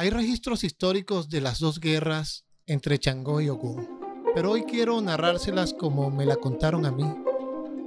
Hay 0.00 0.08
registros 0.08 0.64
históricos 0.64 1.28
de 1.28 1.42
las 1.42 1.58
dos 1.58 1.78
guerras 1.78 2.46
entre 2.64 2.98
Changó 2.98 3.42
y 3.42 3.50
Ogún, 3.50 3.86
pero 4.34 4.52
hoy 4.52 4.62
quiero 4.62 4.98
narrárselas 4.98 5.74
como 5.74 6.10
me 6.10 6.24
la 6.24 6.36
contaron 6.36 6.86
a 6.86 6.90
mí 6.90 7.04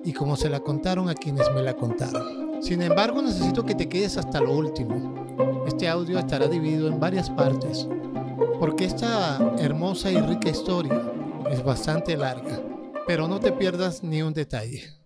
y 0.05 0.13
como 0.13 0.36
se 0.36 0.47
la 0.47 0.60
contaron 0.60 1.10
a 1.10 1.15
quienes 1.15 1.52
me 1.55 1.63
la 1.63 1.76
contaron. 1.76 2.62
Sin 2.62 2.84
embargo, 2.84 3.20
necesito 3.23 3.65
que 3.65 3.73
te 3.73 3.89
quedes 3.89 4.18
hasta 4.18 4.39
lo 4.39 4.55
último. 4.55 5.65
Este 5.65 5.89
audio 5.89 6.20
estará 6.20 6.47
dividido 6.47 6.88
en 6.88 6.99
varias 6.99 7.31
partes, 7.31 7.88
porque 8.59 8.86
esta 8.86 9.55
hermosa 9.57 10.11
y 10.11 10.21
rica 10.21 10.50
historia 10.50 11.02
es 11.50 11.64
bastante 11.64 12.16
larga, 12.16 12.61
pero 13.07 13.27
no 13.27 13.39
te 13.39 13.52
pierdas 13.52 14.04
ni 14.04 14.21
un 14.21 14.36
detalle. 14.36 15.02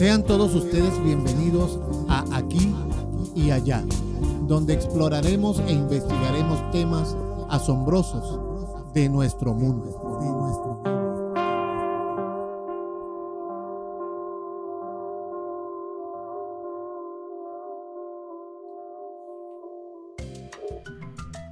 Sean 0.00 0.24
todos 0.24 0.54
ustedes 0.54 1.04
bienvenidos 1.04 1.78
a 2.08 2.24
Aquí 2.34 2.74
y 3.34 3.50
Allá, 3.50 3.84
donde 4.48 4.72
exploraremos 4.72 5.58
e 5.66 5.72
investigaremos 5.72 6.70
temas 6.70 7.14
asombrosos 7.50 8.94
de 8.94 9.10
nuestro 9.10 9.52
mundo. 9.52 9.90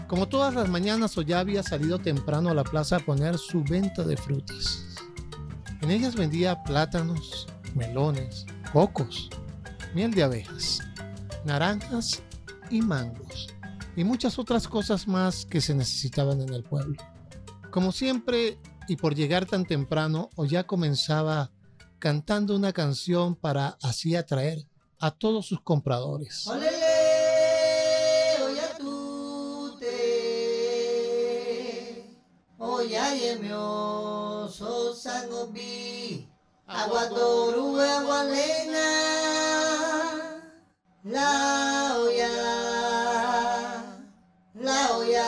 Como 0.06 0.26
todas 0.26 0.54
las 0.54 0.70
mañanas, 0.70 1.14
ya 1.26 1.40
había 1.40 1.62
salido 1.62 1.98
temprano 1.98 2.48
a 2.48 2.54
la 2.54 2.64
plaza 2.64 2.96
a 2.96 3.00
poner 3.00 3.36
su 3.36 3.62
venta 3.62 4.04
de 4.04 4.16
frutas. 4.16 4.86
En 5.82 5.90
ellas 5.90 6.16
vendía 6.16 6.62
plátanos, 6.64 7.46
melones, 7.74 8.46
cocos, 8.72 9.30
miel 9.94 10.12
de 10.12 10.22
abejas, 10.22 10.80
naranjas 11.44 12.22
y 12.70 12.82
mangos, 12.82 13.48
y 13.96 14.04
muchas 14.04 14.38
otras 14.38 14.68
cosas 14.68 15.08
más 15.08 15.44
que 15.44 15.60
se 15.60 15.74
necesitaban 15.74 16.40
en 16.40 16.52
el 16.52 16.62
pueblo. 16.62 17.02
Como 17.70 17.92
siempre, 17.92 18.58
y 18.88 18.96
por 18.96 19.14
llegar 19.14 19.46
tan 19.46 19.64
temprano, 19.64 20.30
ya 20.48 20.66
comenzaba 20.66 21.50
cantando 21.98 22.54
una 22.54 22.72
canción 22.72 23.34
para 23.34 23.76
así 23.82 24.14
atraer 24.16 24.66
a 24.98 25.10
todos 25.10 25.46
sus 25.46 25.60
compradores. 25.60 26.48
La 41.02 41.94
olla, 41.96 42.28
la 44.54 44.90
olla. 44.98 45.24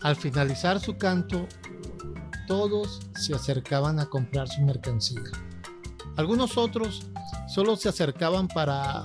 Al 0.00 0.16
finalizar 0.16 0.80
su 0.80 0.98
canto, 0.98 1.46
todos 2.48 2.98
se 3.14 3.36
acercaban 3.36 4.00
a 4.00 4.06
comprar 4.06 4.48
su 4.48 4.62
mercancía. 4.62 5.22
Algunos 6.16 6.58
otros 6.58 7.06
solo 7.46 7.76
se 7.76 7.88
acercaban 7.88 8.48
para 8.48 9.04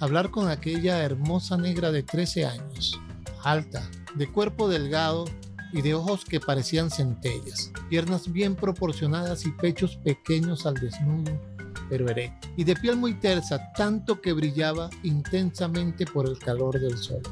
hablar 0.00 0.30
con 0.30 0.50
aquella 0.50 1.02
hermosa 1.02 1.56
negra 1.56 1.92
de 1.92 2.02
13 2.02 2.44
años, 2.44 3.00
alta, 3.42 3.88
de 4.16 4.30
cuerpo 4.30 4.68
delgado 4.68 5.24
y 5.72 5.82
de 5.82 5.94
ojos 5.94 6.24
que 6.24 6.40
parecían 6.40 6.90
centellas, 6.90 7.72
piernas 7.88 8.30
bien 8.30 8.54
proporcionadas 8.54 9.46
y 9.46 9.52
pechos 9.52 9.96
pequeños 9.96 10.66
al 10.66 10.74
desnudo, 10.74 11.40
pero 11.88 12.08
erecto, 12.08 12.48
y 12.56 12.64
de 12.64 12.76
piel 12.76 12.96
muy 12.96 13.14
tersa, 13.14 13.72
tanto 13.72 14.20
que 14.20 14.32
brillaba 14.32 14.90
intensamente 15.02 16.06
por 16.06 16.28
el 16.28 16.38
calor 16.38 16.78
del 16.78 16.96
sol. 16.96 17.22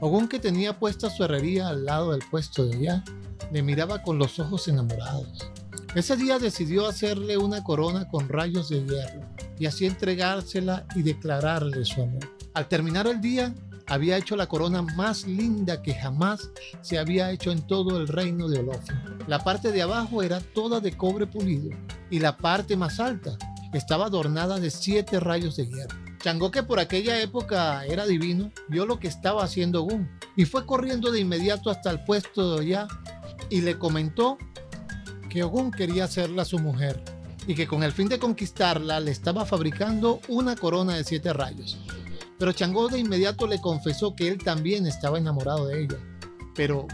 Ogún 0.00 0.28
que 0.28 0.38
tenía 0.38 0.78
puesta 0.78 1.08
su 1.08 1.24
herrería 1.24 1.68
al 1.68 1.84
lado 1.84 2.12
del 2.12 2.22
puesto 2.30 2.66
de 2.66 2.76
allá, 2.76 3.04
le 3.52 3.62
miraba 3.62 4.02
con 4.02 4.18
los 4.18 4.38
ojos 4.38 4.68
enamorados. 4.68 5.50
Ese 5.94 6.16
día 6.16 6.38
decidió 6.38 6.86
hacerle 6.86 7.38
una 7.38 7.64
corona 7.64 8.06
con 8.08 8.28
rayos 8.28 8.68
de 8.68 8.84
hierro 8.84 9.22
y 9.58 9.66
así 9.66 9.86
entregársela 9.86 10.86
y 10.94 11.02
declararle 11.02 11.84
su 11.84 12.02
amor. 12.02 12.28
Al 12.52 12.68
terminar 12.68 13.06
el 13.06 13.20
día, 13.20 13.54
había 13.88 14.16
hecho 14.16 14.36
la 14.36 14.46
corona 14.46 14.82
más 14.82 15.26
linda 15.26 15.82
que 15.82 15.94
jamás 15.94 16.50
se 16.80 16.98
había 16.98 17.30
hecho 17.30 17.50
en 17.52 17.66
todo 17.66 17.98
el 17.98 18.08
reino 18.08 18.48
de 18.48 18.58
Olofin. 18.58 18.96
La 19.26 19.38
parte 19.42 19.72
de 19.72 19.82
abajo 19.82 20.22
era 20.22 20.40
toda 20.40 20.80
de 20.80 20.96
cobre 20.96 21.26
pulido 21.26 21.70
y 22.10 22.18
la 22.18 22.36
parte 22.36 22.76
más 22.76 23.00
alta 23.00 23.36
estaba 23.72 24.06
adornada 24.06 24.58
de 24.58 24.70
siete 24.70 25.20
rayos 25.20 25.56
de 25.56 25.66
hierro. 25.66 25.96
Changó, 26.22 26.50
que 26.50 26.62
por 26.62 26.80
aquella 26.80 27.20
época 27.20 27.84
era 27.84 28.06
divino, 28.06 28.50
vio 28.68 28.86
lo 28.86 28.98
que 28.98 29.06
estaba 29.06 29.44
haciendo 29.44 29.82
Gun 29.82 30.08
y 30.34 30.44
fue 30.44 30.66
corriendo 30.66 31.12
de 31.12 31.20
inmediato 31.20 31.70
hasta 31.70 31.90
el 31.90 32.02
puesto 32.04 32.50
de 32.50 32.60
Oya 32.60 32.88
y 33.48 33.60
le 33.60 33.78
comentó 33.78 34.38
que 35.28 35.44
Ogun 35.44 35.70
quería 35.70 36.04
hacerla 36.04 36.44
su 36.44 36.58
mujer 36.58 37.00
y 37.46 37.54
que 37.54 37.66
con 37.66 37.82
el 37.82 37.92
fin 37.92 38.08
de 38.08 38.18
conquistarla 38.18 38.98
le 38.98 39.12
estaba 39.12 39.46
fabricando 39.46 40.20
una 40.28 40.56
corona 40.56 40.94
de 40.94 41.04
siete 41.04 41.32
rayos. 41.32 41.78
Pero 42.38 42.52
Changó 42.52 42.88
de 42.88 42.98
inmediato 42.98 43.46
le 43.46 43.60
confesó 43.60 44.14
que 44.14 44.28
él 44.28 44.38
también 44.38 44.86
estaba 44.86 45.18
enamorado 45.18 45.66
de 45.66 45.84
ella, 45.84 45.96
pero 46.54 46.86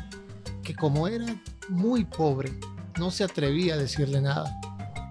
que 0.62 0.74
como 0.74 1.08
era 1.08 1.26
muy 1.68 2.04
pobre, 2.04 2.52
no 2.98 3.10
se 3.10 3.24
atrevía 3.24 3.74
a 3.74 3.78
decirle 3.78 4.20
nada. 4.20 4.60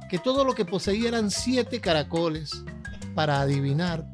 Que 0.10 0.20
todo 0.20 0.46
lo 0.46 0.54
que 0.54 0.66
poseía 0.66 1.10
eran 1.10 1.32
siete 1.32 1.82
caracoles 1.82 2.64
para 3.16 3.42
adivinar 3.42 4.06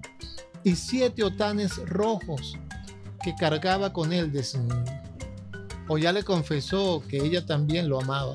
y 0.63 0.75
siete 0.75 1.23
otanes 1.23 1.77
rojos 1.88 2.57
que 3.23 3.35
cargaba 3.35 3.94
con 3.94 4.13
él 4.13 4.31
de 4.31 4.44
O 5.88 5.97
ya 5.97 6.11
le 6.11 6.23
confesó 6.23 7.03
que 7.07 7.17
ella 7.17 7.45
también 7.45 7.89
lo 7.89 8.01
amaba 8.01 8.33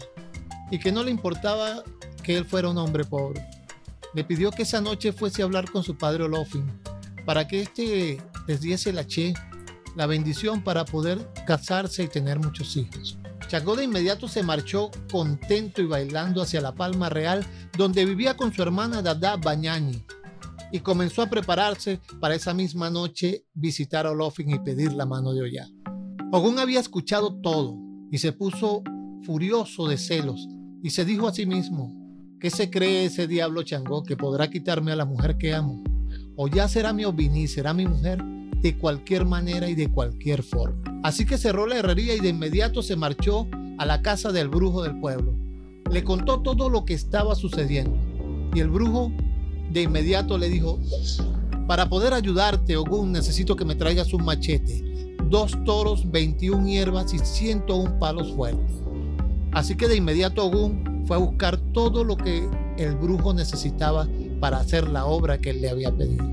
y 0.70 0.78
que 0.78 0.92
no 0.92 1.02
le 1.02 1.10
importaba 1.10 1.82
que 2.22 2.36
él 2.36 2.44
fuera 2.44 2.68
un 2.68 2.78
hombre 2.78 3.04
pobre. 3.04 3.44
Le 4.14 4.24
pidió 4.24 4.50
que 4.50 4.62
esa 4.62 4.80
noche 4.80 5.12
fuese 5.12 5.42
a 5.42 5.46
hablar 5.46 5.70
con 5.70 5.82
su 5.82 5.96
padre 5.96 6.24
Olofin 6.24 6.70
para 7.24 7.46
que 7.46 7.62
éste 7.62 8.18
les 8.46 8.60
diese 8.60 8.92
la 8.92 9.06
che, 9.06 9.34
la 9.96 10.06
bendición 10.06 10.62
para 10.62 10.84
poder 10.84 11.32
casarse 11.46 12.04
y 12.04 12.08
tener 12.08 12.38
muchos 12.38 12.76
hijos. 12.76 13.18
Changó 13.48 13.76
de 13.76 13.84
inmediato 13.84 14.28
se 14.28 14.42
marchó 14.42 14.90
contento 15.10 15.82
y 15.82 15.86
bailando 15.86 16.40
hacia 16.40 16.60
la 16.60 16.74
Palma 16.74 17.08
Real, 17.08 17.44
donde 17.76 18.04
vivía 18.04 18.36
con 18.36 18.52
su 18.52 18.62
hermana 18.62 19.02
Dada 19.02 19.36
Bañani, 19.36 20.04
y 20.72 20.80
comenzó 20.80 21.22
a 21.22 21.28
prepararse 21.28 22.00
para 22.18 22.34
esa 22.34 22.54
misma 22.54 22.88
noche 22.88 23.44
visitar 23.52 24.06
a 24.06 24.12
Olofin 24.12 24.50
y 24.50 24.58
pedir 24.58 24.92
la 24.92 25.04
mano 25.04 25.34
de 25.34 25.42
Oya. 25.42 25.68
Ogún 26.32 26.58
había 26.58 26.80
escuchado 26.80 27.40
todo 27.42 27.76
y 28.10 28.18
se 28.18 28.32
puso 28.32 28.82
furioso 29.22 29.86
de 29.86 29.98
celos 29.98 30.48
y 30.82 30.90
se 30.90 31.04
dijo 31.04 31.28
a 31.28 31.34
sí 31.34 31.44
mismo, 31.44 31.94
¿qué 32.40 32.48
se 32.48 32.70
cree 32.70 33.04
ese 33.04 33.26
diablo 33.26 33.62
Changó 33.62 34.02
que 34.02 34.16
podrá 34.16 34.48
quitarme 34.48 34.92
a 34.92 34.96
la 34.96 35.04
mujer 35.04 35.36
que 35.36 35.54
amo? 35.54 35.84
O 36.36 36.48
ya 36.48 36.68
será 36.68 36.92
mi 36.92 37.04
Obini, 37.04 37.46
será 37.46 37.74
mi 37.74 37.86
mujer, 37.86 38.22
de 38.62 38.78
cualquier 38.78 39.24
manera 39.24 39.68
y 39.68 39.74
de 39.74 39.88
cualquier 39.88 40.42
forma. 40.42 40.82
Así 41.02 41.26
que 41.26 41.36
cerró 41.36 41.66
la 41.66 41.78
herrería 41.78 42.14
y 42.14 42.20
de 42.20 42.28
inmediato 42.28 42.82
se 42.82 42.96
marchó 42.96 43.48
a 43.78 43.86
la 43.86 44.02
casa 44.02 44.30
del 44.30 44.48
brujo 44.48 44.82
del 44.82 44.98
pueblo. 45.00 45.34
Le 45.90 46.04
contó 46.04 46.40
todo 46.40 46.70
lo 46.70 46.84
que 46.84 46.94
estaba 46.94 47.34
sucediendo 47.34 47.96
y 48.54 48.60
el 48.60 48.70
brujo 48.70 49.12
de 49.70 49.82
inmediato 49.82 50.38
le 50.38 50.48
dijo, 50.48 50.78
para 51.66 51.88
poder 51.88 52.12
ayudarte, 52.12 52.76
Ogún, 52.76 53.12
necesito 53.12 53.56
que 53.56 53.64
me 53.64 53.74
traigas 53.74 54.12
un 54.12 54.24
machete, 54.24 55.16
dos 55.28 55.56
toros, 55.64 56.10
21 56.10 56.66
hierbas 56.66 57.14
y 57.14 57.18
101 57.18 57.98
palos 57.98 58.32
fuertes. 58.34 58.82
Así 59.52 59.76
que 59.76 59.88
de 59.88 59.96
inmediato 59.96 60.46
Ogún 60.46 61.04
fue 61.06 61.16
a 61.16 61.20
buscar 61.20 61.56
todo 61.72 62.04
lo 62.04 62.16
que 62.16 62.48
el 62.76 62.94
brujo 62.96 63.34
necesitaba 63.34 64.06
para 64.42 64.56
hacer 64.56 64.88
la 64.88 65.04
obra 65.04 65.38
que 65.38 65.50
él 65.50 65.60
le 65.60 65.70
había 65.70 65.92
pedido. 65.92 66.24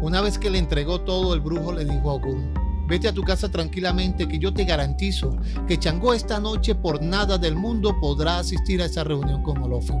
Una 0.00 0.22
vez 0.22 0.38
que 0.38 0.48
le 0.48 0.56
entregó 0.56 1.02
todo, 1.02 1.34
el 1.34 1.40
brujo 1.40 1.70
le 1.70 1.84
dijo 1.84 2.10
a 2.10 2.14
Ogún, 2.14 2.54
vete 2.88 3.06
a 3.06 3.12
tu 3.12 3.22
casa 3.22 3.50
tranquilamente 3.50 4.26
que 4.26 4.38
yo 4.38 4.54
te 4.54 4.64
garantizo 4.64 5.36
que 5.68 5.78
Changó 5.78 6.14
esta 6.14 6.40
noche 6.40 6.74
por 6.74 7.02
nada 7.02 7.36
del 7.36 7.54
mundo 7.54 8.00
podrá 8.00 8.38
asistir 8.38 8.80
a 8.80 8.86
esa 8.86 9.04
reunión 9.04 9.42
con 9.42 9.62
Olofin. 9.62 10.00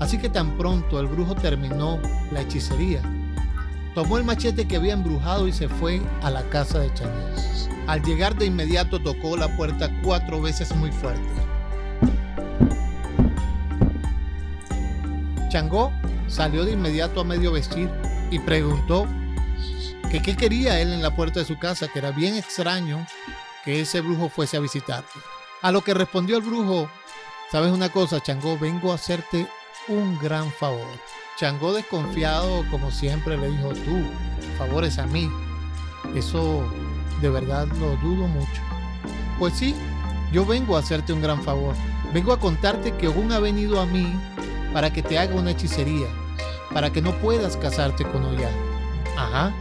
Así 0.00 0.18
que 0.18 0.28
tan 0.28 0.58
pronto 0.58 1.00
el 1.00 1.06
brujo 1.06 1.34
terminó 1.34 1.98
la 2.30 2.42
hechicería, 2.42 3.00
tomó 3.94 4.18
el 4.18 4.24
machete 4.24 4.68
que 4.68 4.76
había 4.76 4.92
embrujado 4.92 5.48
y 5.48 5.52
se 5.52 5.66
fue 5.66 6.02
a 6.20 6.30
la 6.30 6.42
casa 6.50 6.78
de 6.78 6.92
Changó. 6.92 7.24
Al 7.86 8.02
llegar 8.02 8.36
de 8.36 8.44
inmediato 8.44 9.02
tocó 9.02 9.34
la 9.38 9.56
puerta 9.56 9.90
cuatro 10.02 10.42
veces 10.42 10.76
muy 10.76 10.92
fuerte. 10.92 11.24
Changó 15.48 15.90
salió 16.30 16.64
de 16.64 16.72
inmediato 16.72 17.20
a 17.20 17.24
medio 17.24 17.52
vestir 17.52 17.90
y 18.30 18.38
preguntó 18.38 19.06
que 20.10 20.22
qué 20.22 20.36
quería 20.36 20.80
él 20.80 20.92
en 20.92 21.02
la 21.02 21.14
puerta 21.14 21.40
de 21.40 21.46
su 21.46 21.58
casa, 21.58 21.88
que 21.88 21.98
era 21.98 22.10
bien 22.10 22.36
extraño 22.36 23.06
que 23.64 23.80
ese 23.80 24.00
brujo 24.00 24.28
fuese 24.28 24.56
a 24.56 24.60
visitarte. 24.60 25.18
A 25.62 25.72
lo 25.72 25.82
que 25.82 25.94
respondió 25.94 26.36
el 26.36 26.42
brujo, 26.42 26.88
sabes 27.50 27.72
una 27.72 27.90
cosa, 27.90 28.20
Changó, 28.20 28.58
vengo 28.58 28.92
a 28.92 28.94
hacerte 28.94 29.46
un 29.88 30.18
gran 30.18 30.50
favor. 30.52 30.88
Changó 31.36 31.72
desconfiado, 31.72 32.64
como 32.70 32.90
siempre, 32.90 33.36
le 33.36 33.50
dijo, 33.50 33.68
tú, 33.70 34.02
favores 34.56 34.98
a 34.98 35.06
mí. 35.06 35.30
Eso 36.14 36.64
de 37.20 37.28
verdad 37.28 37.66
lo 37.78 37.96
dudo 37.96 38.26
mucho. 38.26 38.62
Pues 39.38 39.54
sí, 39.54 39.74
yo 40.32 40.44
vengo 40.46 40.76
a 40.76 40.80
hacerte 40.80 41.12
un 41.12 41.22
gran 41.22 41.42
favor. 41.42 41.74
Vengo 42.12 42.32
a 42.32 42.40
contarte 42.40 42.92
que 42.96 43.08
Ogún 43.08 43.32
ha 43.32 43.38
venido 43.38 43.80
a 43.80 43.86
mí 43.86 44.12
para 44.72 44.92
que 44.92 45.02
te 45.02 45.18
haga 45.18 45.34
una 45.34 45.52
hechicería, 45.52 46.06
para 46.72 46.92
que 46.92 47.02
no 47.02 47.12
puedas 47.18 47.56
casarte 47.56 48.04
con 48.04 48.24
Oya. 48.24 48.50
Ajá. 49.16 49.52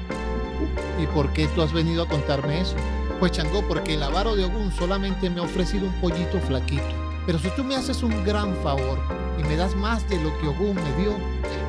¿Y 1.02 1.08
por 1.08 1.32
qué 1.34 1.48
tú 1.48 1.62
has 1.62 1.74
venido 1.74 2.04
a 2.04 2.08
contarme 2.08 2.62
eso? 2.62 2.76
Pues 3.20 3.32
Changó, 3.32 3.62
porque 3.68 3.96
el 3.96 4.04
avaro 4.04 4.36
de 4.36 4.46
Ogún 4.46 4.72
solamente 4.72 5.30
me 5.30 5.40
ha 5.40 5.44
ofrecido 5.44 5.88
un 5.88 5.94
pollito 6.02 6.40
flaquito. 6.40 6.88
Pero 7.26 7.40
si 7.40 7.50
tú 7.50 7.64
me 7.64 7.76
haces 7.76 8.02
un 8.04 8.24
gran 8.24 8.56
favor 8.58 9.00
y 9.40 9.44
me 9.44 9.56
das 9.56 9.76
más 9.76 10.08
de 10.10 10.22
lo 10.22 10.38
que 10.40 10.48
Ogún 10.48 10.76
me 10.76 11.02
dio, 11.02 11.14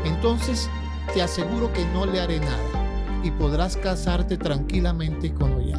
entonces 0.04 0.70
te 1.12 1.22
aseguro 1.22 1.72
que 1.72 1.84
no 1.86 2.06
le 2.06 2.20
haré 2.20 2.40
nada 2.40 3.20
y 3.22 3.30
podrás 3.30 3.76
casarte 3.76 4.36
tranquilamente 4.36 5.32
con 5.34 5.52
Oya. 5.54 5.78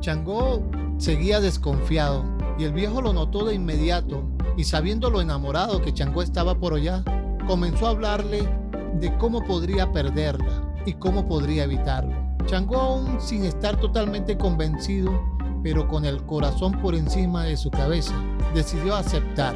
Changó 0.00 0.62
seguía 0.98 1.40
desconfiado 1.40 2.24
y 2.58 2.64
el 2.64 2.72
viejo 2.72 3.02
lo 3.02 3.12
notó 3.12 3.44
de 3.44 3.54
inmediato 3.54 4.22
y 4.56 4.64
sabiendo 4.64 5.10
lo 5.10 5.20
enamorado 5.20 5.82
que 5.82 5.92
Changó 5.92 6.22
estaba 6.22 6.58
por 6.58 6.74
allá, 6.74 7.02
comenzó 7.46 7.86
a 7.86 7.90
hablarle 7.90 8.48
de 9.00 9.16
cómo 9.18 9.42
podría 9.44 9.92
perderla 9.92 10.62
y 10.84 10.94
cómo 10.94 11.26
podría 11.26 11.64
evitarlo. 11.64 12.14
Changó 12.46 12.76
aún 12.76 13.20
sin 13.20 13.44
estar 13.44 13.76
totalmente 13.76 14.38
convencido, 14.38 15.10
pero 15.62 15.88
con 15.88 16.04
el 16.04 16.24
corazón 16.24 16.72
por 16.80 16.94
encima 16.94 17.44
de 17.44 17.56
su 17.56 17.70
cabeza, 17.70 18.14
decidió 18.54 18.94
aceptar 18.94 19.54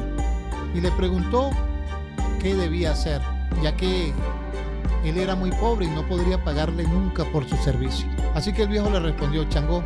y 0.75 0.81
le 0.81 0.91
preguntó 0.91 1.49
qué 2.41 2.55
debía 2.55 2.91
hacer, 2.91 3.21
ya 3.63 3.75
que 3.75 4.13
él 5.05 5.17
era 5.17 5.35
muy 5.35 5.51
pobre 5.51 5.85
y 5.85 5.89
no 5.89 6.07
podría 6.07 6.43
pagarle 6.43 6.83
nunca 6.83 7.23
por 7.31 7.47
su 7.47 7.55
servicio. 7.57 8.07
Así 8.35 8.53
que 8.53 8.63
el 8.63 8.69
viejo 8.69 8.89
le 8.89 8.99
respondió, 8.99 9.43
Changó, 9.45 9.83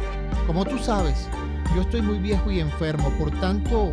como 0.48 0.66
tú 0.66 0.78
sabes, 0.80 1.28
yo 1.76 1.82
estoy 1.82 2.02
muy 2.02 2.20
viejo 2.20 2.50
y 2.52 2.62
enfermo, 2.62 3.10
por 3.20 3.38
tanto 3.42 3.92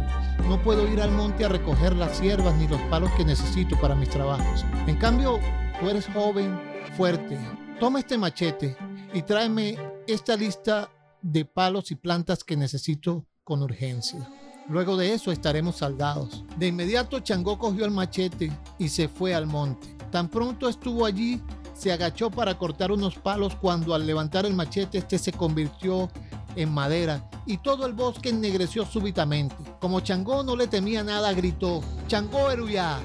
no 0.48 0.62
puedo 0.62 0.86
ir 0.86 1.00
al 1.00 1.10
monte 1.10 1.44
a 1.44 1.48
recoger 1.48 1.96
las 1.96 2.20
hierbas 2.20 2.54
ni 2.54 2.68
los 2.68 2.80
palos 2.82 3.10
que 3.16 3.24
necesito 3.24 3.78
para 3.80 3.96
mis 3.96 4.08
trabajos. 4.08 4.64
En 4.86 4.96
cambio, 4.96 5.40
tú 5.80 5.88
eres 5.90 6.06
joven, 6.06 6.58
fuerte. 6.96 7.36
Toma 7.80 7.98
este 7.98 8.16
machete 8.16 8.76
y 9.12 9.22
tráeme 9.22 9.76
esta 10.06 10.36
lista 10.36 10.90
de 11.22 11.44
palos 11.44 11.90
y 11.90 11.96
plantas 11.96 12.44
que 12.44 12.56
necesito 12.56 13.26
con 13.42 13.62
urgencia. 13.62 14.28
Luego 14.68 14.96
de 14.96 15.12
eso 15.12 15.32
estaremos 15.32 15.76
saldados. 15.76 16.44
De 16.56 16.68
inmediato 16.68 17.18
Changó 17.18 17.58
cogió 17.58 17.84
el 17.84 17.90
machete 17.90 18.52
y 18.78 18.88
se 18.90 19.08
fue 19.08 19.34
al 19.34 19.46
monte. 19.46 19.96
Tan 20.12 20.28
pronto 20.28 20.68
estuvo 20.68 21.04
allí, 21.04 21.42
se 21.74 21.90
agachó 21.90 22.30
para 22.30 22.56
cortar 22.56 22.92
unos 22.92 23.16
palos 23.16 23.56
cuando 23.56 23.92
al 23.92 24.06
levantar 24.06 24.46
el 24.46 24.54
machete 24.54 24.98
este 24.98 25.18
se 25.18 25.32
convirtió 25.32 26.08
en 26.54 26.70
madera 26.70 27.28
y 27.46 27.58
todo 27.58 27.86
el 27.86 27.92
bosque 27.92 28.30
ennegreció 28.30 28.86
súbitamente. 28.86 29.56
Como 29.80 30.00
Changó 30.00 30.42
no 30.42 30.56
le 30.56 30.66
temía 30.66 31.02
nada, 31.02 31.32
gritó, 31.32 31.82
Changó 32.06 32.50
Eruya, 32.50 32.98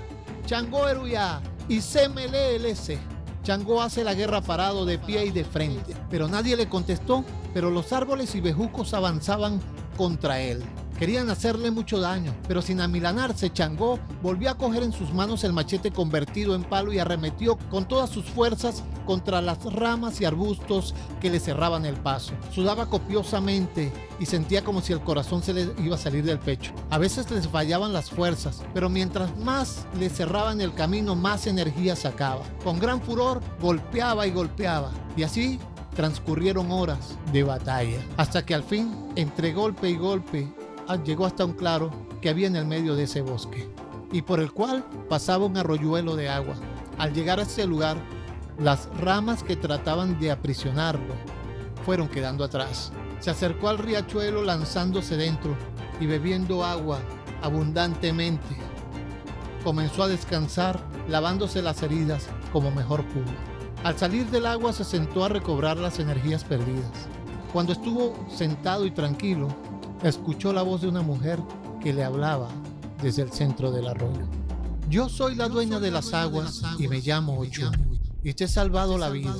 Changó 0.46 0.88
Eruya, 0.88 1.42
y 1.70 1.78
ese. 1.78 3.00
Changó 3.44 3.82
hace 3.82 4.04
la 4.04 4.14
guerra 4.14 4.42
parado 4.42 4.86
de 4.86 4.98
pie 4.98 5.26
y 5.26 5.32
de 5.32 5.46
frente, 5.46 5.96
pero 6.10 6.28
nadie 6.28 6.58
le 6.58 6.68
contestó, 6.68 7.24
pero 7.54 7.70
los 7.72 7.94
árboles 7.94 8.36
y 8.36 8.42
bejucos 8.42 8.94
avanzaban 8.94 9.62
contra 9.96 10.40
él. 10.42 10.64
Querían 11.00 11.30
hacerle 11.30 11.72
mucho 11.72 12.00
daño, 12.00 12.34
pero 12.48 12.62
sin 12.62 12.82
amilanarse, 12.82 13.54
Changó 13.54 14.00
volvió 14.22 14.50
a 14.50 14.58
coger 14.58 14.84
en 14.84 14.92
sus 14.92 15.14
manos 15.14 15.44
el 15.44 15.54
machete 15.54 15.92
convertido 15.92 16.56
en 16.56 16.64
palo 16.64 16.92
y 16.92 17.00
arremetió 17.00 17.58
con 17.70 17.88
todas 17.88 18.10
sus 18.10 18.26
fuerzas 18.26 18.84
contra 19.08 19.42
las 19.42 19.64
ramas 19.74 20.22
y 20.22 20.26
arbustos 20.26 20.94
que 21.20 21.32
le 21.32 21.40
cerraban 21.40 21.86
el 21.86 21.96
paso. 21.96 22.34
Sudaba 22.54 22.86
copiosamente 22.86 23.92
y 24.20 24.28
sentía 24.28 24.64
como 24.64 24.82
si 24.82 24.94
el 24.94 25.02
corazón 25.02 25.42
se 25.42 25.54
le 25.54 25.70
iba 25.84 25.96
a 25.96 26.00
salir 26.00 26.24
del 26.24 26.38
pecho. 26.38 26.74
A 26.92 27.00
veces 27.00 27.32
les 27.32 27.48
fallaban 27.48 27.94
las 27.94 28.12
fuerzas, 28.12 28.62
pero 28.74 28.90
mientras 28.90 29.36
más 29.40 29.88
le 29.98 30.10
cerraban 30.10 30.62
el 30.62 30.76
camino, 30.76 31.16
más 31.16 31.48
energía 31.48 31.96
sacaba. 31.96 32.44
Con 32.64 32.78
gran 32.78 33.02
furor 33.02 33.42
golpeaba 33.60 34.28
y 34.28 34.32
golpeaba, 34.32 34.92
y 35.16 35.24
así 35.24 35.60
transcurrieron 35.96 36.72
horas 36.72 37.18
de 37.34 37.42
batalla, 37.42 37.98
hasta 38.18 38.46
que 38.46 38.54
al 38.54 38.64
fin, 38.64 38.94
entre 39.16 39.54
golpe 39.54 39.90
y 39.90 39.96
golpe, 39.96 40.48
llegó 41.04 41.26
hasta 41.26 41.46
un 41.46 41.54
claro 41.54 41.90
que 42.22 42.30
había 42.30 42.48
en 42.48 42.56
el 42.56 42.66
medio 42.66 42.96
de 42.96 43.04
ese 43.04 43.22
bosque 43.22 43.68
y 44.12 44.22
por 44.22 44.40
el 44.40 44.52
cual 44.52 44.86
pasaba 45.10 45.46
un 45.46 45.58
arroyuelo 45.58 46.16
de 46.16 46.30
agua. 46.30 46.56
Al 46.98 47.14
llegar 47.14 47.40
a 47.40 47.44
ese 47.44 47.66
lugar, 47.66 47.98
las 48.60 48.90
ramas 49.00 49.44
que 49.44 49.56
trataban 49.56 50.20
de 50.20 50.32
aprisionarlo 50.32 51.14
fueron 51.86 52.08
quedando 52.08 52.44
atrás. 52.44 52.92
Se 53.20 53.30
acercó 53.30 53.70
al 53.70 53.78
riachuelo 53.78 54.44
lanzándose 54.44 55.16
dentro 55.16 55.56
y 56.00 56.08
bebiendo 56.08 56.66
agua 56.66 57.00
abundantemente. 57.42 58.58
Comenzó 59.64 60.04
a 60.04 60.08
descansar 60.08 60.80
lavándose 61.08 61.62
las 61.62 61.82
heridas 61.84 62.28
como 62.52 62.72
mejor 62.72 63.06
pudo. 63.06 63.26
Al 63.84 63.98
salir 63.98 64.26
del 64.28 64.48
agua 64.48 64.74
se 64.74 64.84
sentó 64.84 65.24
a 65.24 65.30
recobrar 65.30 65.78
las 65.78 66.00
energías 66.00 66.44
perdidas. 66.44 66.92
Cuando 67.54 67.74
estuvo 67.74 68.16
sentado 68.30 68.86
y 68.86 68.92
tranquilo, 68.92 69.48
escuchó 70.04 70.52
la 70.52 70.64
voz 70.64 70.82
de 70.82 70.90
una 70.90 71.02
mujer 71.02 71.40
que 71.82 71.94
le 71.94 72.04
hablaba 72.04 72.50
desde 73.02 73.22
el 73.22 73.32
centro 73.32 73.72
del 73.72 73.88
arroyo. 73.88 74.28
Yo 74.90 75.10
soy 75.10 75.36
la 75.36 75.48
dueña 75.48 75.80
de 75.80 75.92
las 75.92 76.14
aguas 76.14 76.64
y 76.80 76.88
me 76.88 77.02
llamo 77.02 77.38
Ocho 77.40 77.72
y 78.28 78.34
te 78.34 78.44
he 78.44 78.48
salvado 78.50 78.98
la 78.98 79.10
vida. 79.10 79.34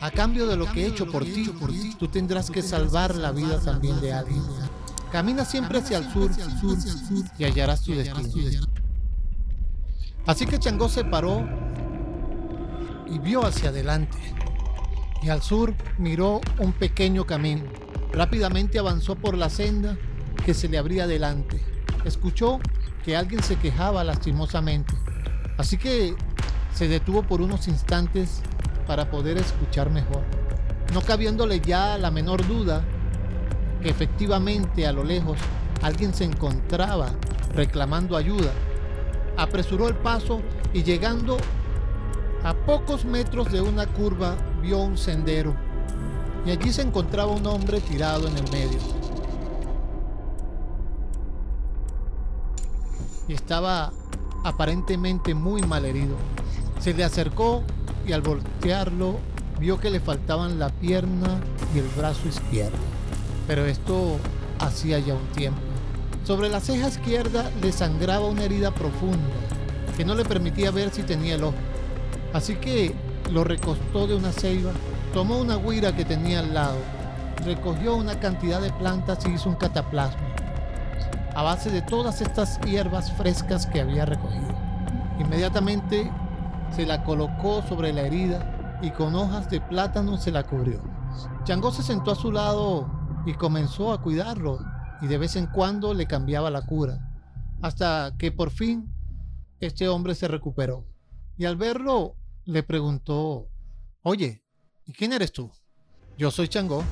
A 0.00 0.10
cambio 0.10 0.48
de 0.48 0.56
lo 0.56 0.66
que 0.72 0.82
he 0.82 0.86
hecho 0.88 1.06
por 1.06 1.24
ti, 1.24 1.48
tú 1.96 2.08
tendrás 2.08 2.50
que 2.50 2.60
salvar 2.60 3.14
la 3.14 3.30
vida 3.30 3.60
también 3.60 4.00
de 4.00 4.12
alguien. 4.12 4.42
Camina 5.12 5.44
siempre 5.44 5.78
hacia 5.78 5.98
el 5.98 6.10
sur 6.10 6.32
y 7.38 7.44
hallarás 7.44 7.82
tu 7.82 7.94
destino. 7.94 8.66
Así 10.26 10.44
que 10.44 10.58
Changó 10.58 10.88
se 10.88 11.04
paró 11.04 11.48
y 13.08 13.20
vio 13.20 13.46
hacia 13.46 13.68
adelante. 13.68 14.18
Y 15.22 15.28
al 15.28 15.40
sur 15.40 15.76
miró 15.98 16.40
un 16.58 16.72
pequeño 16.72 17.26
camino 17.26 17.64
Rápidamente 18.12 18.80
avanzó 18.80 19.14
por 19.14 19.36
la 19.36 19.50
senda 19.50 19.96
que 20.44 20.52
se 20.52 20.68
le 20.68 20.78
abría 20.78 21.06
delante. 21.06 21.60
Escuchó 22.04 22.58
que 23.04 23.16
alguien 23.16 23.40
se 23.44 23.54
quejaba 23.54 24.02
lastimosamente. 24.02 24.94
Así 25.58 25.78
que 25.78 26.16
se 26.74 26.88
detuvo 26.88 27.22
por 27.22 27.40
unos 27.40 27.68
instantes 27.68 28.42
para 28.86 29.10
poder 29.10 29.38
escuchar 29.38 29.90
mejor. 29.90 30.22
No 30.92 31.00
cabiéndole 31.00 31.60
ya 31.60 31.96
la 31.98 32.10
menor 32.10 32.46
duda 32.46 32.82
que 33.82 33.90
efectivamente 33.90 34.86
a 34.86 34.92
lo 34.92 35.04
lejos 35.04 35.38
alguien 35.82 36.14
se 36.14 36.24
encontraba 36.24 37.12
reclamando 37.54 38.16
ayuda. 38.16 38.52
Apresuró 39.36 39.88
el 39.88 39.94
paso 39.94 40.40
y 40.72 40.82
llegando 40.82 41.36
a 42.42 42.54
pocos 42.54 43.04
metros 43.04 43.50
de 43.52 43.60
una 43.60 43.86
curva 43.86 44.36
vio 44.62 44.78
un 44.78 44.96
sendero 44.96 45.54
y 46.44 46.50
allí 46.50 46.72
se 46.72 46.82
encontraba 46.82 47.32
un 47.32 47.46
hombre 47.46 47.80
tirado 47.80 48.26
en 48.26 48.36
el 48.36 48.50
medio. 48.50 48.78
Y 53.28 53.34
estaba 53.34 53.92
aparentemente 54.44 55.34
muy 55.34 55.62
mal 55.62 55.84
herido. 55.84 56.16
Se 56.80 56.94
le 56.94 57.04
acercó 57.04 57.62
y 58.06 58.12
al 58.12 58.22
voltearlo 58.22 59.18
vio 59.58 59.78
que 59.78 59.90
le 59.90 60.00
faltaban 60.00 60.58
la 60.58 60.70
pierna 60.70 61.40
y 61.74 61.78
el 61.78 61.88
brazo 61.96 62.26
izquierdo. 62.28 62.78
Pero 63.46 63.66
esto 63.66 64.16
hacía 64.58 64.98
ya 64.98 65.14
un 65.14 65.26
tiempo. 65.28 65.60
Sobre 66.24 66.48
la 66.48 66.60
ceja 66.60 66.88
izquierda 66.88 67.50
le 67.62 67.72
sangraba 67.72 68.26
una 68.26 68.44
herida 68.44 68.70
profunda 68.70 69.18
que 69.96 70.04
no 70.04 70.14
le 70.14 70.24
permitía 70.24 70.70
ver 70.70 70.90
si 70.90 71.02
tenía 71.02 71.34
el 71.34 71.44
ojo. 71.44 71.56
Así 72.32 72.56
que 72.56 72.94
lo 73.30 73.44
recostó 73.44 74.06
de 74.06 74.14
una 74.14 74.32
ceiba 74.32 74.72
Tomó 75.12 75.38
una 75.38 75.56
guira 75.56 75.94
que 75.94 76.04
tenía 76.04 76.38
al 76.38 76.54
lado, 76.54 76.78
recogió 77.44 77.96
una 77.96 78.20
cantidad 78.20 78.60
de 78.60 78.72
plantas 78.72 79.26
y 79.26 79.30
hizo 79.30 79.48
un 79.48 79.56
cataplasma 79.56 80.20
a 81.34 81.42
base 81.42 81.70
de 81.70 81.82
todas 81.82 82.20
estas 82.20 82.60
hierbas 82.60 83.12
frescas 83.12 83.66
que 83.66 83.80
había 83.80 84.04
recogido. 84.04 84.54
Inmediatamente 85.18 86.10
se 86.74 86.86
la 86.86 87.04
colocó 87.04 87.62
sobre 87.62 87.92
la 87.92 88.02
herida 88.02 88.78
y 88.82 88.90
con 88.90 89.14
hojas 89.14 89.50
de 89.50 89.60
plátano 89.60 90.16
se 90.16 90.30
la 90.30 90.44
cubrió. 90.44 90.82
Changó 91.44 91.72
se 91.72 91.82
sentó 91.82 92.12
a 92.12 92.16
su 92.16 92.32
lado 92.32 92.90
y 93.26 93.34
comenzó 93.34 93.92
a 93.92 94.00
cuidarlo 94.00 94.58
y 95.00 95.06
de 95.06 95.18
vez 95.18 95.36
en 95.36 95.46
cuando 95.46 95.94
le 95.94 96.06
cambiaba 96.06 96.50
la 96.50 96.62
cura, 96.62 97.10
hasta 97.62 98.14
que 98.18 98.32
por 98.32 98.50
fin 98.50 98.92
este 99.60 99.88
hombre 99.88 100.14
se 100.14 100.28
recuperó. 100.28 100.86
Y 101.36 101.46
al 101.46 101.56
verlo 101.56 102.16
le 102.44 102.62
preguntó, 102.62 103.48
oye, 104.02 104.42
¿Y 104.90 104.92
quién 104.92 105.12
eres 105.12 105.30
tú? 105.30 105.48
Yo 106.18 106.32
soy 106.32 106.48
Changó. 106.48 106.82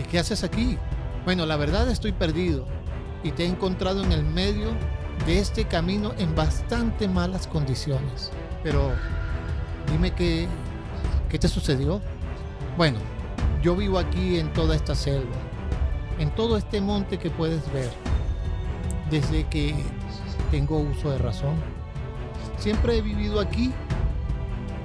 ¿Y 0.00 0.02
qué 0.02 0.18
haces 0.18 0.42
aquí? 0.42 0.76
Bueno, 1.24 1.46
la 1.46 1.56
verdad 1.56 1.88
estoy 1.88 2.10
perdido 2.10 2.66
y 3.22 3.30
te 3.30 3.44
he 3.44 3.46
encontrado 3.46 4.02
en 4.02 4.10
el 4.10 4.24
medio 4.24 4.72
de 5.26 5.38
este 5.38 5.68
camino 5.68 6.12
en 6.18 6.34
bastante 6.34 7.06
malas 7.06 7.46
condiciones. 7.46 8.32
Pero 8.66 8.90
dime 9.92 10.10
qué, 10.10 10.48
qué 11.28 11.38
te 11.38 11.46
sucedió. 11.46 12.00
Bueno, 12.76 12.98
yo 13.62 13.76
vivo 13.76 13.96
aquí 13.96 14.40
en 14.40 14.52
toda 14.54 14.74
esta 14.74 14.96
selva, 14.96 15.36
en 16.18 16.34
todo 16.34 16.56
este 16.56 16.80
monte 16.80 17.16
que 17.16 17.30
puedes 17.30 17.72
ver, 17.72 17.92
desde 19.08 19.44
que 19.44 19.72
tengo 20.50 20.78
uso 20.78 21.12
de 21.12 21.18
razón. 21.18 21.54
Siempre 22.58 22.98
he 22.98 23.02
vivido 23.02 23.38
aquí, 23.38 23.72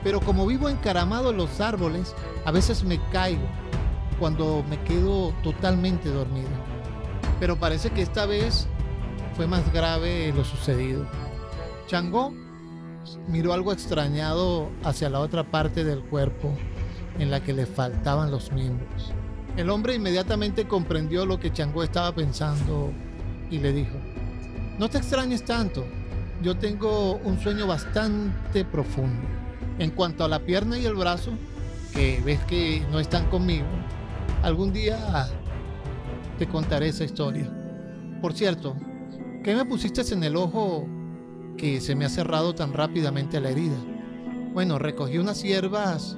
pero 0.03 0.19
como 0.19 0.45
vivo 0.45 0.69
encaramado 0.69 1.31
en 1.31 1.37
los 1.37 1.59
árboles, 1.59 2.13
a 2.45 2.51
veces 2.51 2.83
me 2.83 2.99
caigo 3.11 3.47
cuando 4.19 4.63
me 4.69 4.79
quedo 4.81 5.33
totalmente 5.41 6.09
dormido. 6.09 6.49
Pero 7.39 7.57
parece 7.57 7.89
que 7.89 8.03
esta 8.03 8.27
vez 8.27 8.67
fue 9.35 9.47
más 9.47 9.73
grave 9.73 10.31
lo 10.35 10.45
sucedido. 10.45 11.07
Changó 11.87 12.31
miró 13.27 13.53
algo 13.53 13.71
extrañado 13.73 14.69
hacia 14.83 15.09
la 15.09 15.19
otra 15.19 15.43
parte 15.43 15.83
del 15.83 16.01
cuerpo 16.01 16.53
en 17.19 17.31
la 17.31 17.41
que 17.41 17.53
le 17.53 17.65
faltaban 17.65 18.31
los 18.31 18.51
miembros. 18.51 19.13
El 19.57 19.69
hombre 19.69 19.95
inmediatamente 19.95 20.67
comprendió 20.67 21.25
lo 21.25 21.39
que 21.39 21.51
Changó 21.51 21.83
estaba 21.83 22.13
pensando 22.13 22.91
y 23.49 23.59
le 23.59 23.73
dijo, 23.73 23.97
no 24.79 24.89
te 24.89 24.97
extrañes 24.97 25.43
tanto, 25.43 25.85
yo 26.41 26.57
tengo 26.57 27.15
un 27.17 27.39
sueño 27.39 27.67
bastante 27.67 28.65
profundo. 28.65 29.27
En 29.77 29.91
cuanto 29.91 30.23
a 30.23 30.27
la 30.27 30.39
pierna 30.39 30.77
y 30.77 30.85
el 30.85 30.95
brazo, 30.95 31.31
que 31.93 32.21
ves 32.25 32.39
que 32.45 32.85
no 32.91 32.99
están 32.99 33.29
conmigo, 33.29 33.67
algún 34.41 34.71
día 34.71 35.27
te 36.39 36.47
contaré 36.47 36.87
esa 36.87 37.03
historia. 37.03 37.49
Por 38.21 38.33
cierto, 38.33 38.75
¿qué 39.43 39.55
me 39.55 39.65
pusiste 39.65 40.01
en 40.13 40.23
el 40.23 40.35
ojo 40.35 40.87
que 41.61 41.79
se 41.79 41.93
me 41.93 42.05
ha 42.05 42.09
cerrado 42.09 42.55
tan 42.55 42.73
rápidamente 42.73 43.39
la 43.39 43.51
herida? 43.51 43.77
Bueno, 44.51 44.79
recogí 44.79 45.19
unas 45.19 45.43
hierbas 45.43 46.17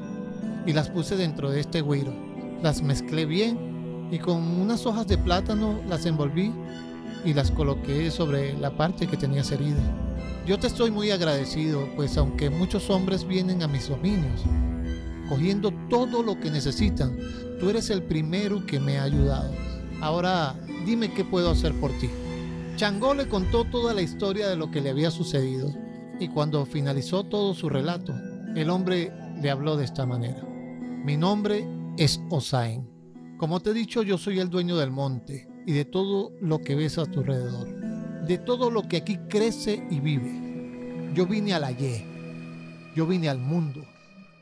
y 0.65 0.71
las 0.71 0.89
puse 0.89 1.17
dentro 1.17 1.51
de 1.51 1.59
este 1.59 1.81
güiro. 1.81 2.13
Las 2.61 2.81
mezclé 2.81 3.25
bien 3.25 4.07
y 4.09 4.19
con 4.19 4.37
unas 4.41 4.85
hojas 4.85 5.05
de 5.05 5.17
plátano 5.17 5.81
las 5.89 6.05
envolví 6.05 6.53
y 7.25 7.33
las 7.33 7.51
coloqué 7.51 8.09
sobre 8.09 8.57
la 8.57 8.77
parte 8.77 9.05
que 9.05 9.17
tenías 9.17 9.51
herida. 9.51 9.83
Yo 10.47 10.57
te 10.57 10.67
estoy 10.67 10.91
muy 10.91 11.11
agradecido, 11.11 11.89
pues 11.97 12.15
aunque 12.15 12.49
muchos 12.49 12.89
hombres 12.89 13.27
vienen 13.27 13.63
a 13.63 13.67
mis 13.67 13.89
dominios, 13.89 14.43
cogiendo 15.27 15.73
todo 15.89 16.23
lo 16.23 16.39
que 16.39 16.51
necesitan, 16.51 17.17
tú 17.59 17.69
eres 17.69 17.89
el 17.89 18.01
primero 18.03 18.65
que 18.65 18.79
me 18.79 18.97
ha 18.97 19.03
ayudado. 19.03 19.51
Ahora 19.99 20.55
dime 20.85 21.13
qué 21.13 21.25
puedo 21.25 21.51
hacer 21.51 21.73
por 21.81 21.91
ti. 21.99 22.09
Changó 22.75 23.13
le 23.13 23.29
contó 23.29 23.65
toda 23.65 23.93
la 23.93 24.01
historia 24.01 24.49
de 24.49 24.55
lo 24.55 24.71
que 24.71 24.81
le 24.81 24.89
había 24.89 25.11
sucedido 25.11 25.71
y 26.19 26.27
cuando 26.29 26.65
finalizó 26.65 27.23
todo 27.23 27.53
su 27.53 27.69
relato, 27.69 28.13
el 28.55 28.69
hombre 28.71 29.11
le 29.39 29.51
habló 29.51 29.77
de 29.77 29.85
esta 29.85 30.07
manera. 30.07 30.41
Mi 31.05 31.15
nombre 31.15 31.67
es 31.97 32.19
Osain. 32.31 32.89
Como 33.37 33.59
te 33.59 33.69
he 33.69 33.73
dicho, 33.73 34.01
yo 34.01 34.17
soy 34.17 34.39
el 34.39 34.49
dueño 34.49 34.75
del 34.75 34.89
monte 34.89 35.47
y 35.67 35.73
de 35.73 35.85
todo 35.85 36.31
lo 36.41 36.61
que 36.61 36.73
ves 36.73 36.97
a 36.97 37.05
tu 37.05 37.19
alrededor, 37.19 37.67
de 38.25 38.39
todo 38.39 38.71
lo 38.71 38.87
que 38.87 38.97
aquí 38.97 39.17
crece 39.29 39.85
y 39.91 39.99
vive. 39.99 41.11
Yo 41.13 41.27
vine 41.27 41.53
a 41.53 41.59
la 41.59 41.71
yo 42.95 43.05
vine 43.05 43.29
al 43.29 43.39
mundo 43.39 43.83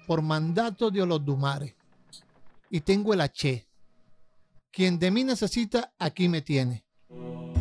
por 0.08 0.22
mandato 0.22 0.90
de 0.90 1.02
Olodumare 1.02 1.76
y 2.70 2.80
tengo 2.82 3.14
el 3.14 3.22
H. 3.22 3.68
Quien 4.72 5.00
de 5.00 5.12
mí 5.12 5.26
necesita, 5.26 5.94
aquí 6.00 6.30
me 6.30 6.42
tiene. 6.42 6.86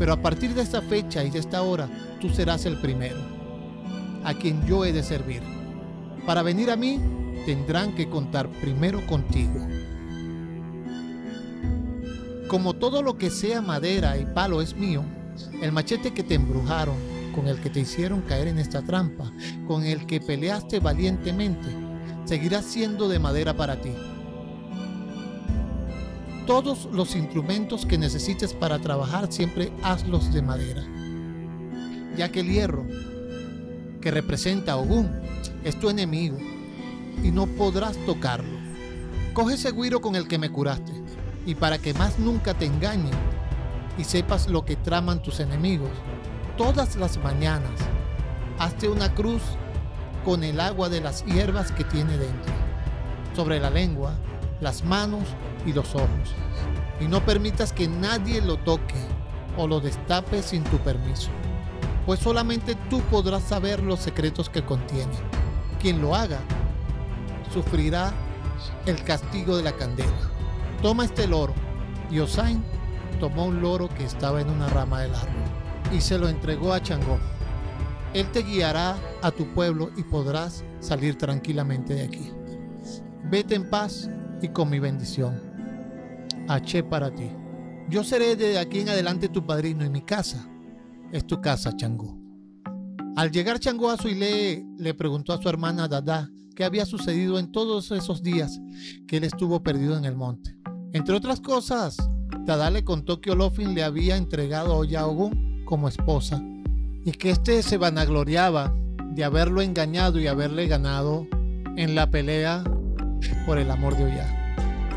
Pero 0.00 0.14
a 0.14 0.16
partir 0.16 0.54
de 0.54 0.62
esta 0.62 0.80
fecha 0.80 1.22
y 1.22 1.28
de 1.28 1.40
esta 1.40 1.60
hora, 1.60 1.86
tú 2.22 2.30
serás 2.30 2.64
el 2.64 2.78
primero, 2.78 3.18
a 4.24 4.32
quien 4.32 4.66
yo 4.66 4.86
he 4.86 4.94
de 4.94 5.02
servir. 5.02 5.42
Para 6.24 6.42
venir 6.42 6.70
a 6.70 6.76
mí, 6.76 6.98
tendrán 7.44 7.94
que 7.94 8.08
contar 8.08 8.48
primero 8.48 9.06
contigo. 9.06 9.60
Como 12.48 12.72
todo 12.72 13.02
lo 13.02 13.18
que 13.18 13.28
sea 13.28 13.60
madera 13.60 14.16
y 14.16 14.24
palo 14.24 14.62
es 14.62 14.74
mío, 14.74 15.04
el 15.60 15.70
machete 15.70 16.14
que 16.14 16.22
te 16.22 16.36
embrujaron, 16.36 16.96
con 17.34 17.46
el 17.46 17.60
que 17.60 17.68
te 17.68 17.80
hicieron 17.80 18.22
caer 18.22 18.48
en 18.48 18.58
esta 18.58 18.80
trampa, 18.80 19.30
con 19.68 19.84
el 19.84 20.06
que 20.06 20.18
peleaste 20.18 20.80
valientemente, 20.80 21.68
seguirá 22.24 22.62
siendo 22.62 23.06
de 23.06 23.18
madera 23.18 23.54
para 23.54 23.76
ti. 23.76 23.92
Todos 26.50 26.88
los 26.90 27.14
instrumentos 27.14 27.86
que 27.86 27.96
necesites 27.96 28.54
para 28.54 28.80
trabajar 28.80 29.32
siempre 29.32 29.70
hazlos 29.84 30.32
de 30.32 30.42
madera, 30.42 30.82
ya 32.16 32.32
que 32.32 32.40
el 32.40 32.50
hierro, 32.50 32.84
que 34.00 34.10
representa 34.10 34.76
Ogún, 34.76 35.08
es 35.62 35.78
tu 35.78 35.88
enemigo 35.88 36.36
y 37.22 37.30
no 37.30 37.46
podrás 37.46 37.96
tocarlo. 38.04 38.58
Coge 39.32 39.54
ese 39.54 39.70
guiro 39.70 40.00
con 40.00 40.16
el 40.16 40.26
que 40.26 40.38
me 40.38 40.50
curaste, 40.50 40.90
y 41.46 41.54
para 41.54 41.78
que 41.78 41.94
más 41.94 42.18
nunca 42.18 42.52
te 42.52 42.66
engañen 42.66 43.14
y 43.96 44.02
sepas 44.02 44.48
lo 44.48 44.64
que 44.64 44.74
traman 44.74 45.22
tus 45.22 45.38
enemigos, 45.38 45.92
todas 46.58 46.96
las 46.96 47.16
mañanas 47.18 47.78
hazte 48.58 48.88
una 48.88 49.14
cruz 49.14 49.42
con 50.24 50.42
el 50.42 50.58
agua 50.58 50.88
de 50.88 51.00
las 51.00 51.24
hierbas 51.26 51.70
que 51.70 51.84
tiene 51.84 52.18
dentro, 52.18 52.52
sobre 53.36 53.60
la 53.60 53.70
lengua, 53.70 54.14
las 54.60 54.82
manos 54.84 55.22
y 55.66 55.72
los 55.72 55.94
ojos, 55.94 56.34
y 57.00 57.06
no 57.06 57.24
permitas 57.24 57.72
que 57.72 57.88
nadie 57.88 58.40
lo 58.40 58.56
toque 58.58 58.94
o 59.56 59.66
lo 59.66 59.80
destape 59.80 60.42
sin 60.42 60.64
tu 60.64 60.78
permiso, 60.78 61.30
pues 62.06 62.20
solamente 62.20 62.76
tú 62.88 63.00
podrás 63.02 63.42
saber 63.42 63.82
los 63.82 64.00
secretos 64.00 64.48
que 64.48 64.64
contiene. 64.64 65.12
Quien 65.80 66.00
lo 66.02 66.14
haga 66.14 66.40
sufrirá 67.52 68.12
el 68.86 69.02
castigo 69.04 69.56
de 69.56 69.62
la 69.62 69.72
candela. 69.72 70.10
Toma 70.82 71.04
este 71.04 71.26
loro. 71.26 71.54
Y 72.10 72.18
Osain 72.18 72.64
tomó 73.20 73.46
un 73.46 73.60
loro 73.60 73.88
que 73.88 74.04
estaba 74.04 74.40
en 74.40 74.50
una 74.50 74.68
rama 74.68 75.02
del 75.02 75.14
árbol 75.14 75.44
y 75.92 76.00
se 76.00 76.18
lo 76.18 76.28
entregó 76.28 76.72
a 76.72 76.82
Changó. 76.82 77.18
Él 78.14 78.26
te 78.32 78.42
guiará 78.42 78.96
a 79.22 79.30
tu 79.30 79.46
pueblo 79.54 79.90
y 79.96 80.02
podrás 80.02 80.64
salir 80.80 81.16
tranquilamente 81.16 81.94
de 81.94 82.02
aquí. 82.02 82.32
Vete 83.24 83.54
en 83.54 83.70
paz 83.70 84.08
y 84.42 84.48
con 84.48 84.68
mi 84.70 84.80
bendición. 84.80 85.49
H 86.50 86.82
para 86.82 87.14
ti. 87.14 87.30
Yo 87.88 88.02
seré 88.02 88.34
de 88.34 88.58
aquí 88.58 88.80
en 88.80 88.88
adelante 88.88 89.28
tu 89.28 89.46
padrino 89.46 89.84
y 89.84 89.88
mi 89.88 90.02
casa 90.02 90.48
es 91.12 91.24
tu 91.24 91.40
casa, 91.40 91.76
Changó. 91.76 92.18
Al 93.14 93.30
llegar 93.30 93.60
Changó 93.60 93.88
a 93.88 93.96
Suile, 93.96 94.66
le 94.76 94.94
preguntó 94.94 95.32
a 95.32 95.40
su 95.40 95.48
hermana 95.48 95.86
Dada 95.86 96.28
qué 96.56 96.64
había 96.64 96.86
sucedido 96.86 97.38
en 97.38 97.52
todos 97.52 97.92
esos 97.92 98.24
días 98.24 98.60
que 99.06 99.18
él 99.18 99.24
estuvo 99.24 99.62
perdido 99.62 99.96
en 99.96 100.04
el 100.04 100.16
monte. 100.16 100.56
Entre 100.92 101.14
otras 101.14 101.40
cosas, 101.40 101.96
Dada 102.44 102.68
le 102.70 102.82
contó 102.82 103.20
que 103.20 103.30
Olofin 103.30 103.72
le 103.72 103.84
había 103.84 104.16
entregado 104.16 104.72
a 104.72 104.76
Oyaogun 104.76 105.64
como 105.66 105.86
esposa 105.86 106.42
y 107.04 107.12
que 107.12 107.30
éste 107.30 107.62
se 107.62 107.76
vanagloriaba 107.76 108.74
de 109.12 109.22
haberlo 109.22 109.62
engañado 109.62 110.18
y 110.18 110.26
haberle 110.26 110.66
ganado 110.66 111.28
en 111.76 111.94
la 111.94 112.10
pelea 112.10 112.64
por 113.46 113.58
el 113.58 113.70
amor 113.70 113.96
de 113.96 114.04
Oya. 114.04 114.39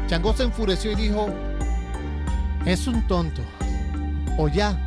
Changó 0.07 0.33
se 0.33 0.43
enfureció 0.43 0.91
y 0.91 0.95
dijo, 0.95 1.27
es 2.65 2.87
un 2.87 3.05
tonto. 3.07 3.41
Oya, 4.37 4.77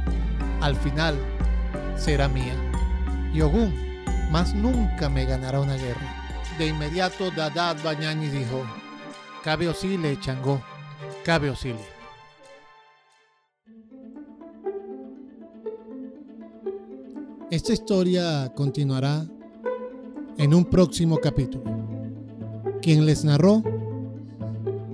al 0.60 0.76
final, 0.76 1.16
será 1.96 2.28
mía. 2.28 2.54
Y 3.32 3.40
Ogún 3.40 3.74
más 4.30 4.54
nunca 4.54 5.08
me 5.08 5.24
ganará 5.24 5.60
una 5.60 5.76
guerra. 5.76 6.14
De 6.58 6.66
inmediato 6.68 7.30
Dadad 7.30 7.76
Bañani 7.84 8.28
dijo, 8.28 8.64
cabe 9.44 9.68
osile, 9.68 10.18
Changó, 10.20 10.60
cabe 11.24 11.50
osile. 11.50 11.96
Esta 17.50 17.72
historia 17.72 18.52
continuará 18.54 19.24
en 20.36 20.52
un 20.52 20.64
próximo 20.64 21.18
capítulo. 21.18 21.64
Quien 22.82 23.06
les 23.06 23.24
narró, 23.24 23.62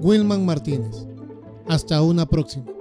Wilman 0.02 0.44
Martínez. 0.44 1.06
Hasta 1.68 2.02
una 2.02 2.26
próxima. 2.26 2.71